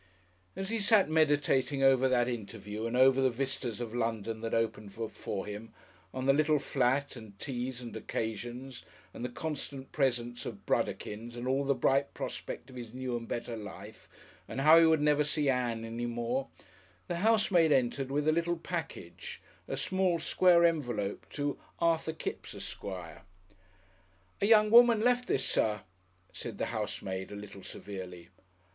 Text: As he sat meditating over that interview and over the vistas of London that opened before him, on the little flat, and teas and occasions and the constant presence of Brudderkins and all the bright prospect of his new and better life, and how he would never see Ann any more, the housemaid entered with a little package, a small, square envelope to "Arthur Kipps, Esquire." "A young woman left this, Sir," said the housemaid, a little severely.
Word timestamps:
As 0.55 0.69
he 0.71 0.79
sat 0.79 1.11
meditating 1.11 1.83
over 1.83 2.09
that 2.09 2.27
interview 2.27 2.87
and 2.87 2.97
over 2.97 3.21
the 3.21 3.29
vistas 3.29 3.79
of 3.79 3.93
London 3.93 4.41
that 4.41 4.51
opened 4.55 4.95
before 4.95 5.45
him, 5.45 5.75
on 6.11 6.25
the 6.25 6.33
little 6.33 6.57
flat, 6.57 7.15
and 7.15 7.37
teas 7.37 7.81
and 7.81 7.95
occasions 7.95 8.83
and 9.13 9.23
the 9.23 9.29
constant 9.29 9.91
presence 9.91 10.43
of 10.43 10.65
Brudderkins 10.65 11.35
and 11.35 11.47
all 11.47 11.63
the 11.65 11.75
bright 11.75 12.15
prospect 12.15 12.71
of 12.71 12.75
his 12.77 12.95
new 12.95 13.15
and 13.15 13.27
better 13.27 13.55
life, 13.55 14.09
and 14.47 14.61
how 14.61 14.79
he 14.79 14.87
would 14.87 15.01
never 15.01 15.23
see 15.23 15.49
Ann 15.51 15.85
any 15.85 16.07
more, 16.07 16.47
the 17.07 17.17
housemaid 17.17 17.71
entered 17.71 18.09
with 18.09 18.27
a 18.27 18.33
little 18.33 18.57
package, 18.57 19.39
a 19.67 19.77
small, 19.77 20.17
square 20.17 20.65
envelope 20.65 21.27
to 21.29 21.59
"Arthur 21.77 22.13
Kipps, 22.13 22.55
Esquire." 22.55 23.21
"A 24.41 24.47
young 24.47 24.71
woman 24.71 25.01
left 25.01 25.27
this, 25.27 25.45
Sir," 25.45 25.81
said 26.33 26.57
the 26.57 26.65
housemaid, 26.73 27.31
a 27.31 27.35
little 27.35 27.61
severely. 27.61 28.29